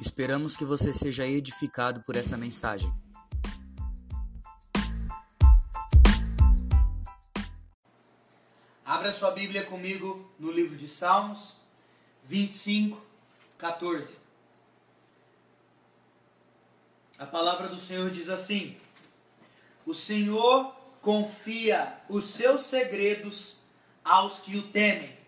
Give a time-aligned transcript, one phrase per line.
[0.00, 2.92] Esperamos que você seja edificado por essa mensagem.
[8.84, 11.56] Abra sua Bíblia comigo no livro de Salmos
[12.22, 13.04] 25,
[13.58, 14.16] 14.
[17.18, 18.76] A palavra do Senhor diz assim:
[19.84, 20.72] O Senhor
[21.02, 23.56] confia os seus segredos
[24.04, 25.18] aos que o temem,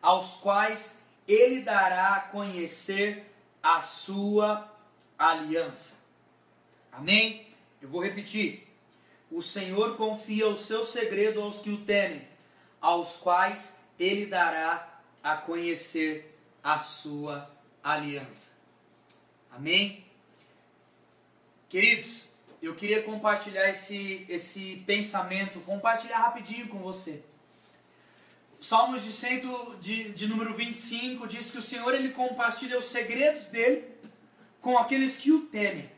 [0.00, 3.33] aos quais ele dará a conhecer
[3.64, 4.70] a sua
[5.18, 5.94] aliança.
[6.92, 7.48] Amém?
[7.80, 8.68] Eu vou repetir.
[9.30, 12.28] O Senhor confia o seu segredo aos que o temem,
[12.78, 17.50] aos quais ele dará a conhecer a sua
[17.82, 18.52] aliança.
[19.50, 20.04] Amém?
[21.70, 22.24] Queridos,
[22.60, 27.24] eu queria compartilhar esse, esse pensamento, compartilhar rapidinho com você.
[28.64, 33.48] Salmos de, cento, de, de número 25 diz que o Senhor ele compartilha os segredos
[33.48, 33.86] dele
[34.58, 35.92] com aqueles que o temem.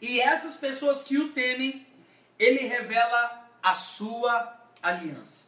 [0.00, 1.86] E essas pessoas que o temem,
[2.36, 5.44] ele revela a sua aliança.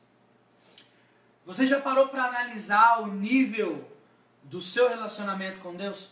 [1.44, 3.84] Você já parou para analisar o nível
[4.44, 6.10] do seu relacionamento com Deus?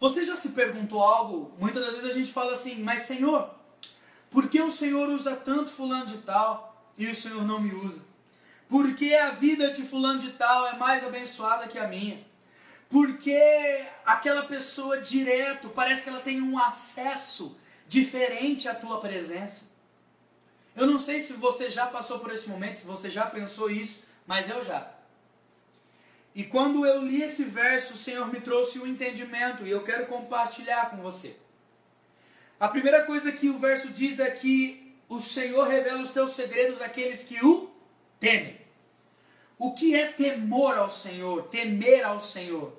[0.00, 1.54] Você já se perguntou algo?
[1.56, 3.48] Muitas das vezes a gente fala assim, mas Senhor,
[4.28, 6.65] por que o Senhor usa tanto fulano de tal?
[6.96, 8.04] E o Senhor não me usa?
[8.68, 12.24] Porque a vida de fulano de tal é mais abençoada que a minha?
[12.88, 19.64] Porque aquela pessoa direto parece que ela tem um acesso diferente à tua presença?
[20.74, 24.04] Eu não sei se você já passou por esse momento, se você já pensou isso,
[24.26, 24.90] mas eu já.
[26.34, 30.06] E quando eu li esse verso, o Senhor me trouxe um entendimento e eu quero
[30.06, 31.34] compartilhar com você.
[32.60, 36.80] A primeira coisa que o verso diz é que o Senhor revela os teus segredos
[36.80, 37.70] àqueles que o
[38.18, 38.60] temem.
[39.58, 41.44] O que é temor ao Senhor?
[41.44, 42.76] Temer ao Senhor.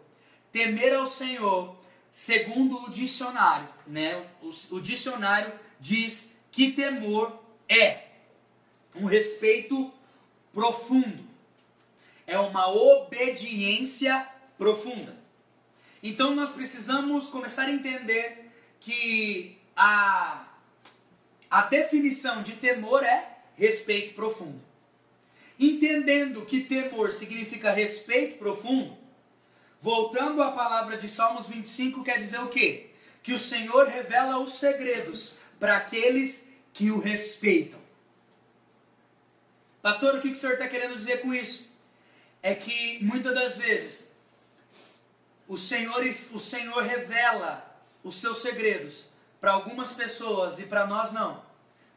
[0.52, 1.76] Temer ao Senhor,
[2.12, 4.28] segundo o dicionário, né?
[4.42, 8.06] O, o dicionário diz que temor é
[8.96, 9.92] um respeito
[10.54, 11.26] profundo.
[12.26, 14.28] É uma obediência
[14.58, 15.16] profunda.
[16.02, 20.47] Então nós precisamos começar a entender que a
[21.50, 24.62] a definição de temor é respeito profundo.
[25.60, 28.96] Entendendo que temor significa respeito profundo,
[29.82, 32.92] voltando à palavra de Salmos 25, quer dizer o quê?
[33.24, 37.80] Que o Senhor revela os segredos para aqueles que o respeitam.
[39.82, 41.68] Pastor, o que o senhor está querendo dizer com isso?
[42.44, 44.08] É que muitas das vezes
[45.48, 47.66] o Senhor, o Senhor revela
[48.04, 49.06] os seus segredos
[49.48, 51.42] para algumas pessoas e para nós não.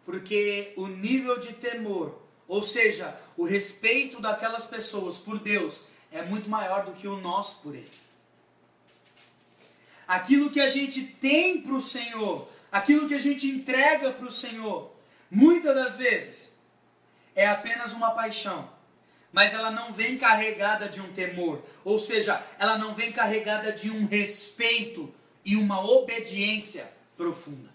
[0.05, 6.49] Porque o nível de temor, ou seja, o respeito daquelas pessoas por Deus, é muito
[6.49, 7.91] maior do que o nosso por Ele.
[10.07, 14.31] Aquilo que a gente tem para o Senhor, aquilo que a gente entrega para o
[14.31, 14.95] Senhor,
[15.29, 16.55] muitas das vezes
[17.35, 18.71] é apenas uma paixão,
[19.33, 23.91] mas ela não vem carregada de um temor, ou seja, ela não vem carregada de
[23.91, 25.13] um respeito
[25.45, 27.69] e uma obediência profunda.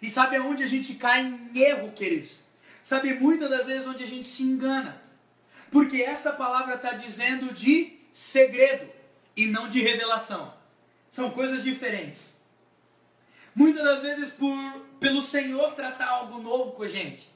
[0.00, 2.38] E sabe aonde a gente cai em erro, queridos?
[2.80, 5.00] Sabe muitas das vezes onde a gente se engana.
[5.72, 8.88] Porque essa palavra está dizendo de segredo
[9.36, 10.54] e não de revelação.
[11.10, 12.32] São coisas diferentes.
[13.52, 14.54] Muitas das vezes por
[15.00, 17.28] pelo Senhor tratar algo novo com a gente.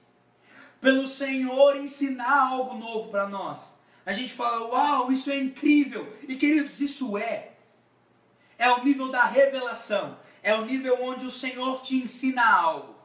[0.81, 3.75] Pelo Senhor ensinar algo novo para nós.
[4.07, 6.17] A gente fala, uau, isso é incrível.
[6.29, 7.53] E queridos, isso é.
[8.57, 10.17] É o nível da revelação.
[10.43, 12.97] É o nível onde o Senhor te ensina algo.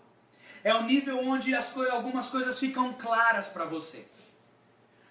[0.64, 4.06] É o nível onde as co algumas coisas ficam claras para você.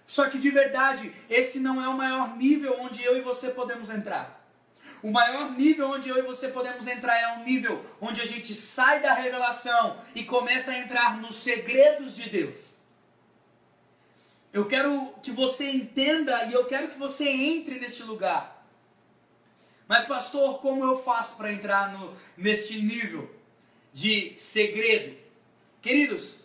[0.05, 3.89] Só que de verdade, esse não é o maior nível onde eu e você podemos
[3.89, 4.41] entrar.
[5.01, 8.53] O maior nível onde eu e você podemos entrar é um nível onde a gente
[8.55, 12.77] sai da revelação e começa a entrar nos segredos de Deus.
[14.51, 18.52] Eu quero que você entenda e eu quero que você entre nesse lugar.
[19.93, 23.29] Mas, pastor, como eu faço para entrar no, neste nível
[23.93, 25.15] de segredo?
[25.83, 26.37] Queridos,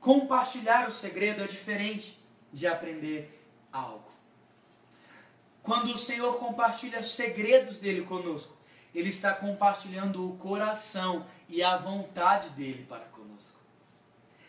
[0.00, 2.18] compartilhar o segredo é diferente
[2.52, 3.40] de aprender
[3.72, 4.10] algo.
[5.62, 8.52] Quando o Senhor compartilha segredos dele conosco,
[8.92, 13.60] ele está compartilhando o coração e a vontade dele para conosco.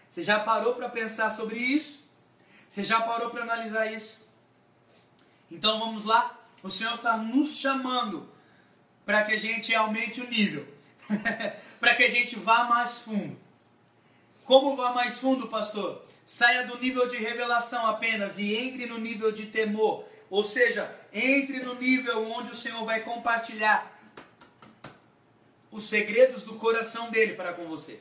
[0.10, 2.02] Você já parou para pensar sobre isso?
[2.68, 4.28] Você já parou para analisar isso?
[5.52, 6.36] Então vamos lá?
[6.64, 8.39] O Senhor está nos chamando
[9.10, 10.68] para que a gente aumente o nível,
[11.80, 13.36] para que a gente vá mais fundo.
[14.46, 16.06] Como vá mais fundo, pastor?
[16.28, 20.06] Saia do nível de revelação apenas e entre no nível de temor.
[20.30, 24.00] Ou seja, entre no nível onde o Senhor vai compartilhar
[25.72, 28.00] os segredos do coração dele para com você.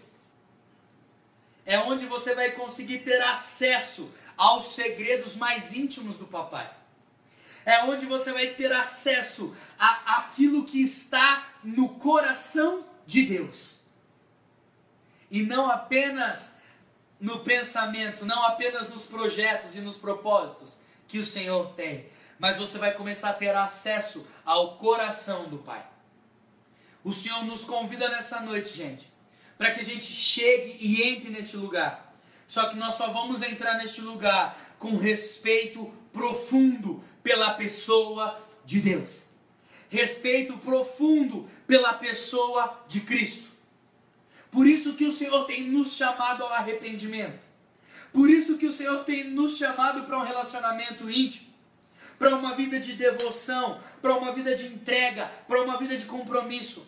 [1.65, 6.78] É onde você vai conseguir ter acesso aos segredos mais íntimos do papai.
[7.69, 13.81] É onde você vai ter acesso a aquilo que está no coração de Deus.
[15.31, 16.57] E não apenas
[17.21, 22.79] no pensamento, não apenas nos projetos e nos propósitos que o Senhor tem, mas você
[22.79, 25.85] vai começar a ter acesso ao coração do Pai.
[27.05, 29.13] O Senhor nos convida nessa noite, gente,
[29.59, 32.15] para que a gente chegue e entre nesse lugar.
[32.47, 39.23] Só que nós só vamos entrar neste lugar com respeito profundo pela pessoa de Deus.
[39.89, 43.49] Respeito profundo pela pessoa de Cristo.
[44.51, 47.39] Por isso que o Senhor tem nos chamado ao arrependimento.
[48.13, 51.49] Por isso que o Senhor tem nos chamado para um relacionamento íntimo,
[52.19, 56.87] para uma vida de devoção, para uma vida de entrega, para uma vida de compromisso.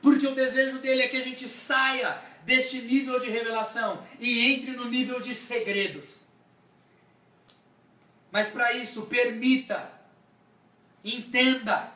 [0.00, 4.72] Porque o desejo dele é que a gente saia deste nível de revelação e entre
[4.72, 6.20] no nível de segredos.
[8.38, 9.90] Mas para isso, permita,
[11.02, 11.92] entenda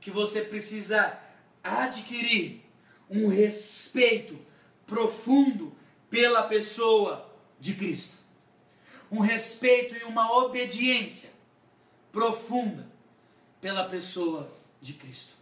[0.00, 1.18] que você precisa
[1.60, 2.62] adquirir
[3.10, 4.38] um respeito
[4.86, 5.76] profundo
[6.08, 7.28] pela pessoa
[7.58, 8.18] de Cristo.
[9.10, 11.32] Um respeito e uma obediência
[12.12, 12.86] profunda
[13.60, 14.48] pela pessoa
[14.80, 15.34] de Cristo.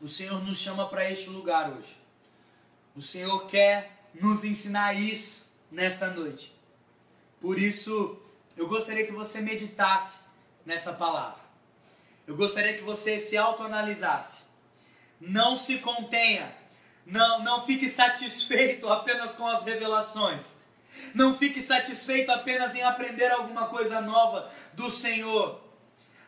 [0.00, 1.96] O Senhor nos chama para este lugar hoje.
[2.96, 6.52] O Senhor quer nos ensinar isso nessa noite.
[7.40, 8.20] Por isso,
[8.58, 10.18] eu gostaria que você meditasse
[10.66, 11.38] nessa palavra.
[12.26, 14.42] Eu gostaria que você se autoanalisasse.
[15.20, 16.52] Não se contenha.
[17.06, 20.56] Não, não fique satisfeito apenas com as revelações.
[21.14, 25.62] Não fique satisfeito apenas em aprender alguma coisa nova do Senhor.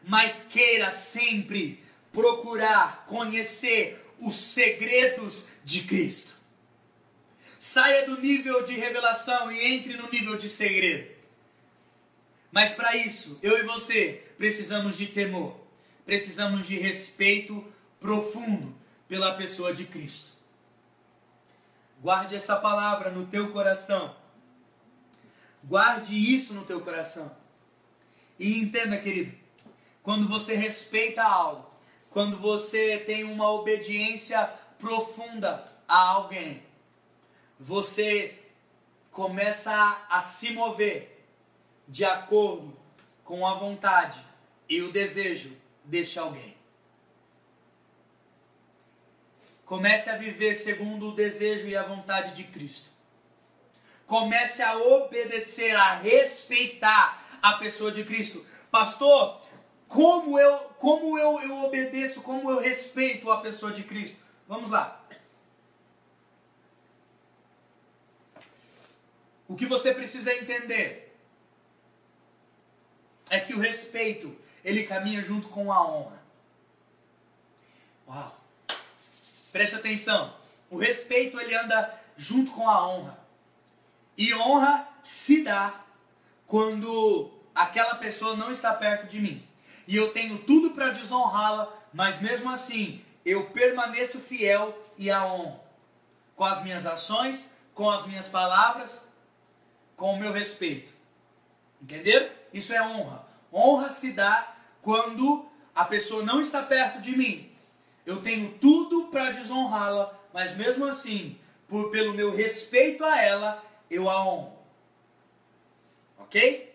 [0.04, 6.36] Mas queira sempre procurar conhecer os segredos de Cristo.
[7.58, 11.09] Saia do nível de revelação e entre no nível de segredo.
[12.50, 15.56] Mas para isso, eu e você precisamos de temor,
[16.04, 17.64] precisamos de respeito
[18.00, 18.74] profundo
[19.08, 20.30] pela pessoa de Cristo.
[22.00, 24.16] Guarde essa palavra no teu coração.
[25.62, 27.30] Guarde isso no teu coração.
[28.38, 29.36] E entenda, querido,
[30.02, 31.70] quando você respeita algo,
[32.08, 36.62] quando você tem uma obediência profunda a alguém,
[37.58, 38.38] você
[39.12, 39.72] começa
[40.08, 41.19] a, se mover
[41.90, 42.72] de acordo
[43.24, 44.24] com a vontade
[44.68, 46.56] e o desejo deste alguém.
[49.64, 52.90] Comece a viver segundo o desejo e a vontade de Cristo.
[54.06, 58.44] Comece a obedecer, a respeitar a pessoa de Cristo.
[58.70, 59.40] Pastor,
[59.88, 64.16] como eu, como eu, eu obedeço, como eu respeito a pessoa de Cristo?
[64.46, 65.04] Vamos lá.
[69.48, 71.09] O que você precisa entender
[73.30, 76.20] é que o respeito, ele caminha junto com a honra.
[78.08, 78.36] Uau!
[79.52, 80.36] Preste atenção.
[80.68, 83.18] O respeito, ele anda junto com a honra.
[84.18, 85.80] E honra se dá
[86.46, 89.46] quando aquela pessoa não está perto de mim.
[89.86, 95.60] E eu tenho tudo para desonrá-la, mas mesmo assim, eu permaneço fiel e a honro.
[96.36, 99.06] Com as minhas ações, com as minhas palavras,
[99.96, 100.99] com o meu respeito.
[101.82, 102.28] Entenderam?
[102.52, 103.24] Isso é honra.
[103.52, 107.50] Honra se dá quando a pessoa não está perto de mim.
[108.04, 114.10] Eu tenho tudo para desonrá-la, mas mesmo assim, por pelo meu respeito a ela, eu
[114.10, 114.58] a honro.
[116.18, 116.70] OK?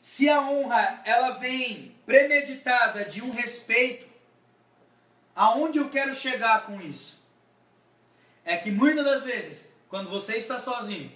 [0.00, 4.06] Se a honra ela vem premeditada de um respeito,
[5.34, 7.20] aonde eu quero chegar com isso?
[8.44, 11.12] É que muitas das vezes, quando você está sozinho,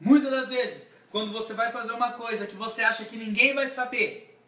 [0.00, 3.68] muitas das vezes, quando você vai fazer uma coisa que você acha que ninguém vai
[3.68, 4.40] saber,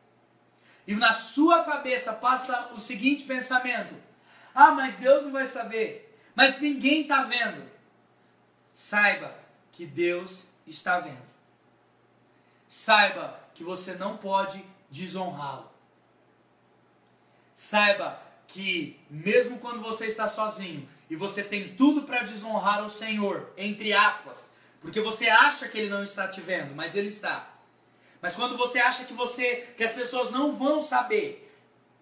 [0.87, 3.94] e na sua cabeça passa o seguinte pensamento:
[4.54, 7.62] ah, mas Deus não vai saber, mas ninguém está vendo.
[8.73, 9.37] Saiba
[9.71, 11.23] que Deus está vendo.
[12.68, 15.71] Saiba que você não pode desonrá-lo.
[17.54, 23.52] Saiba que mesmo quando você está sozinho e você tem tudo para desonrar o Senhor,
[23.56, 24.53] entre aspas,
[24.84, 27.48] porque você acha que ele não está te vendo, mas ele está.
[28.20, 31.50] Mas quando você acha que você que as pessoas não vão saber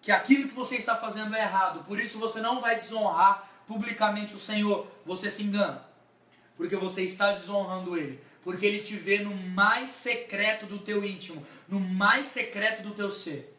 [0.01, 4.35] que aquilo que você está fazendo é errado, por isso você não vai desonrar publicamente
[4.35, 5.81] o Senhor, você se engana.
[6.57, 11.45] porque você está desonrando Ele, porque Ele te vê no mais secreto do teu íntimo,
[11.69, 13.57] no mais secreto do teu ser.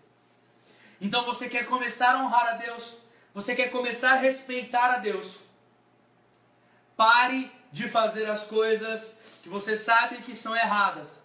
[1.00, 2.99] Então você quer começar a honrar a Deus,
[3.33, 5.37] você quer começar a respeitar a Deus.
[6.95, 11.19] Pare de fazer as coisas que você sabe que são erradas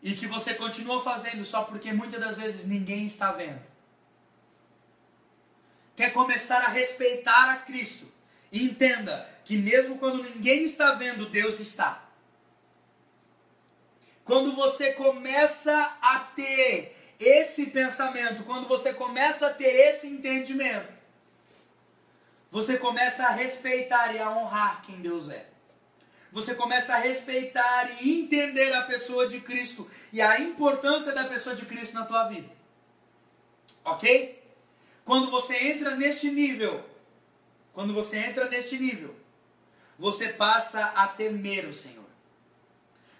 [0.00, 3.60] e que você continua fazendo só porque muitas das vezes ninguém está vendo.
[5.96, 8.06] Quer começar a respeitar a Cristo.
[8.52, 12.08] E entenda que mesmo quando ninguém está vendo, Deus está.
[14.24, 20.97] Quando você começa a ter esse pensamento, quando você começa a ter esse entendimento,
[22.50, 25.46] você começa a respeitar e a honrar quem Deus é.
[26.32, 31.54] Você começa a respeitar e entender a pessoa de Cristo e a importância da pessoa
[31.54, 32.50] de Cristo na tua vida.
[33.84, 34.42] Ok?
[35.04, 36.84] Quando você entra neste nível,
[37.72, 39.14] quando você entra neste nível,
[39.98, 42.04] você passa a temer o Senhor.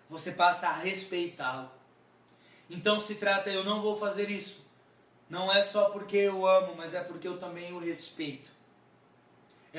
[0.09, 1.71] Você passa a respeitá-lo.
[2.69, 4.67] Então se trata, eu não vou fazer isso.
[5.29, 8.58] Não é só porque eu amo, mas é porque eu também o respeito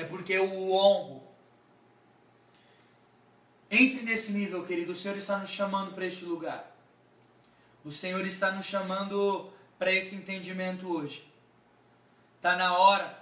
[0.00, 1.22] é porque o honro.
[3.70, 4.92] Entre nesse nível, querido.
[4.92, 6.74] O Senhor está nos chamando para este lugar.
[7.84, 11.30] O Senhor está nos chamando para esse entendimento hoje.
[12.36, 13.20] Está na hora.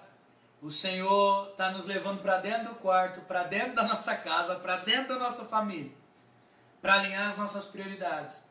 [0.63, 4.77] O Senhor está nos levando para dentro do quarto, para dentro da nossa casa, para
[4.77, 5.93] dentro da nossa família,
[6.83, 8.43] para alinhar as nossas prioridades,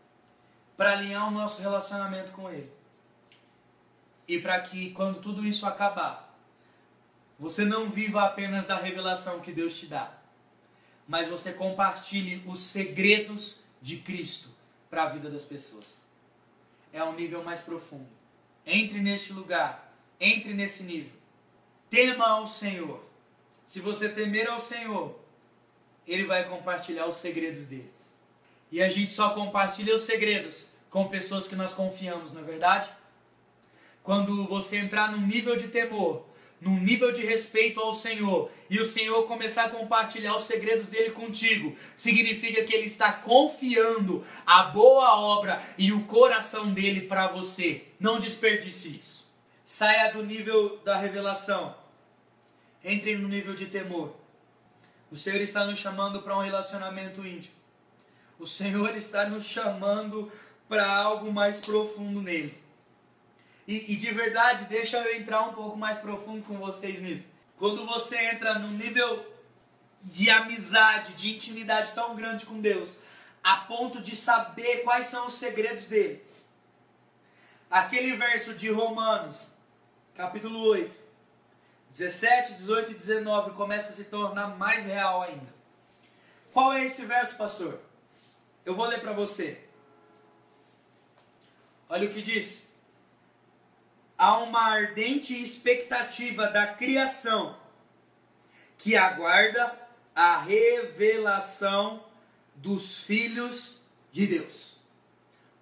[0.78, 2.72] para alinhar o nosso relacionamento com Ele.
[4.26, 6.27] E para que quando tudo isso acabar,
[7.40, 10.12] você não viva apenas da revelação que Deus te dá,
[11.08, 14.50] mas você compartilhe os segredos de Cristo
[14.90, 16.02] para a vida das pessoas.
[16.92, 18.08] É um nível mais profundo.
[18.66, 21.12] Entre neste lugar, entre nesse nível.
[21.90, 23.04] Tema ao Senhor.
[23.66, 25.18] Se você temer ao Senhor,
[26.06, 27.92] Ele vai compartilhar os segredos dele.
[28.72, 32.90] E a gente só compartilha os segredos com pessoas que nós confiamos, não é verdade?
[34.04, 36.27] Quando você entrar no nível de temor,
[36.60, 41.12] num nível de respeito ao Senhor, e o Senhor começar a compartilhar os segredos dele
[41.12, 47.86] contigo, significa que ele está confiando a boa obra e o coração dele para você.
[48.00, 49.28] Não desperdice isso.
[49.64, 51.76] Saia do nível da revelação.
[52.84, 54.16] Entre no nível de temor.
[55.12, 57.56] O Senhor está nos chamando para um relacionamento íntimo.
[58.40, 60.32] O Senhor está nos chamando
[60.68, 62.67] para algo mais profundo nele.
[63.68, 67.28] E, e de verdade, deixa eu entrar um pouco mais profundo com vocês nisso.
[67.58, 69.26] Quando você entra num nível
[70.02, 72.96] de amizade, de intimidade tão grande com Deus,
[73.44, 76.24] a ponto de saber quais são os segredos dele.
[77.70, 79.50] Aquele verso de Romanos,
[80.16, 80.98] capítulo 8,
[81.92, 85.54] 17, 18 e 19 começa a se tornar mais real ainda.
[86.54, 87.80] Qual é esse verso, pastor?
[88.64, 89.62] Eu vou ler para você.
[91.90, 92.67] Olha o que diz
[94.18, 97.56] há uma ardente expectativa da criação
[98.78, 99.74] que aguarda
[100.16, 102.04] a revelação
[102.56, 103.80] dos filhos
[104.12, 104.76] de Deus.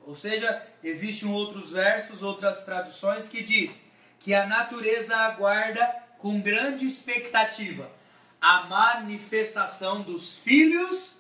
[0.01, 5.85] Ou seja, existem outros versos, outras traduções que diz que a natureza aguarda
[6.19, 7.91] com grande expectativa
[8.39, 11.17] a manifestação dos filhos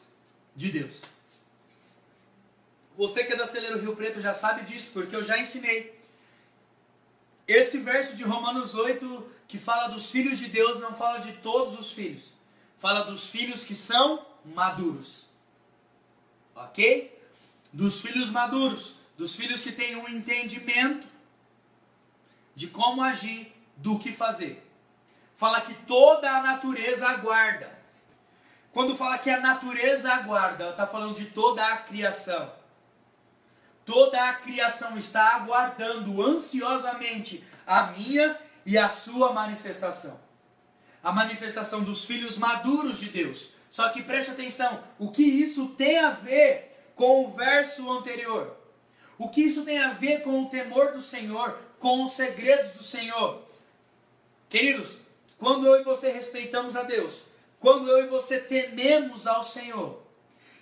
[0.55, 1.01] de Deus.
[2.95, 5.94] Você que é da Celeiro Rio Preto já sabe disso, porque eu já ensinei.
[7.47, 11.79] Esse verso de Romanos 8, que fala dos filhos de Deus, não fala de todos
[11.79, 12.33] os filhos.
[12.79, 15.25] Fala dos filhos que são maduros.
[16.55, 17.17] Ok?
[17.71, 18.95] Dos filhos maduros.
[19.17, 21.07] Dos filhos que têm um entendimento
[22.55, 24.65] de como agir, do que fazer.
[25.35, 27.77] Fala que toda a natureza aguarda.
[28.71, 32.51] Quando fala que a natureza aguarda, está falando de toda a criação.
[33.85, 40.19] Toda a criação está aguardando ansiosamente a minha e a sua manifestação.
[41.03, 43.49] A manifestação dos filhos maduros de Deus.
[43.69, 48.57] Só que preste atenção, o que isso tem a ver com o verso anterior?
[49.17, 52.83] O que isso tem a ver com o temor do Senhor, com os segredos do
[52.83, 53.43] Senhor?
[54.49, 54.97] Queridos,
[55.37, 57.25] quando eu e você respeitamos a Deus,
[57.59, 60.01] quando eu e você tememos ao Senhor,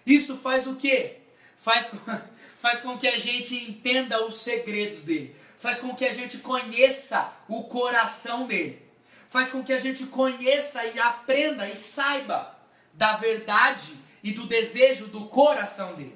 [0.06, 1.18] isso faz o quê?
[1.58, 1.92] Faz
[2.64, 7.30] faz com que a gente entenda os segredos dele, faz com que a gente conheça
[7.50, 8.82] o coração dele,
[9.28, 12.58] faz com que a gente conheça e aprenda e saiba
[12.94, 16.16] da verdade e do desejo do coração dele.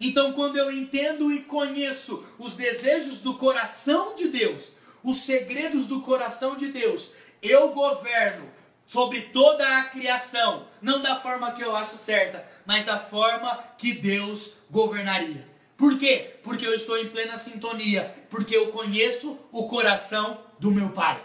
[0.00, 4.70] Então, quando eu entendo e conheço os desejos do coração de Deus,
[5.02, 7.10] os segredos do coração de Deus,
[7.42, 8.48] eu governo
[8.92, 13.94] sobre toda a criação, não da forma que eu acho certa, mas da forma que
[13.94, 15.48] Deus governaria.
[15.78, 16.36] Por quê?
[16.42, 21.24] Porque eu estou em plena sintonia, porque eu conheço o coração do meu Pai.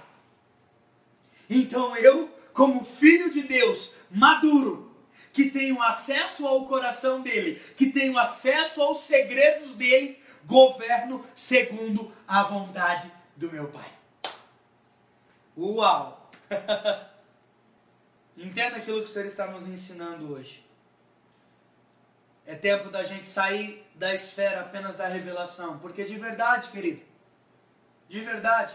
[1.49, 4.95] Então eu, como filho de Deus, maduro,
[5.33, 12.43] que tenho acesso ao coração dele, que tenho acesso aos segredos dele, governo segundo a
[12.43, 13.91] vontade do meu Pai.
[15.57, 16.31] Uau!
[18.37, 20.63] Entenda aquilo que o Senhor está nos ensinando hoje.
[22.45, 27.01] É tempo da gente sair da esfera apenas da revelação, porque de verdade, querido,
[28.07, 28.73] de verdade,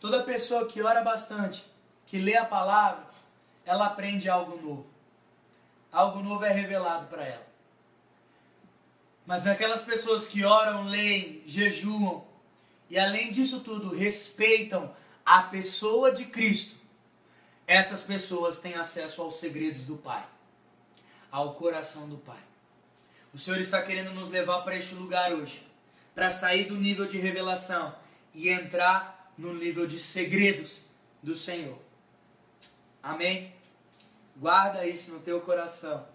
[0.00, 1.64] toda pessoa que ora bastante,
[2.06, 3.06] que lê a palavra,
[3.64, 4.90] ela aprende algo novo.
[5.90, 7.46] Algo novo é revelado para ela.
[9.24, 12.26] Mas aquelas pessoas que oram, leem, jejuam
[12.90, 16.77] e além disso tudo respeitam a pessoa de Cristo,
[17.68, 20.26] essas pessoas têm acesso aos segredos do Pai,
[21.30, 22.40] ao coração do Pai.
[23.32, 25.62] O Senhor está querendo nos levar para este lugar hoje,
[26.14, 27.94] para sair do nível de revelação
[28.34, 30.80] e entrar no nível de segredos
[31.22, 31.78] do Senhor.
[33.02, 33.54] Amém?
[34.34, 36.06] Guarda isso no teu coração.